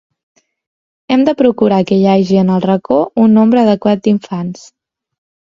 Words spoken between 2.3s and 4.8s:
en el racó un nombre adequat d’infants.